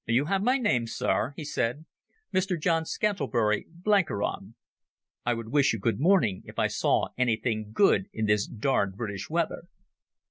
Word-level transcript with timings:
"You 0.07 0.25
have 0.25 0.41
my 0.41 0.57
name, 0.57 0.87
Sir," 0.87 1.35
he 1.35 1.45
said. 1.45 1.85
"Mr 2.33 2.59
John 2.59 2.85
Scantlebury 2.85 3.67
Blenkiron. 3.69 4.55
I 5.27 5.35
would 5.35 5.49
wish 5.49 5.73
you 5.73 5.79
good 5.79 5.99
morning 5.99 6.41
if 6.45 6.57
I 6.57 6.65
saw 6.65 7.09
anything 7.19 7.69
good 7.71 8.09
in 8.11 8.25
this 8.25 8.47
darned 8.47 8.95
British 8.97 9.29
weather." 9.29 9.67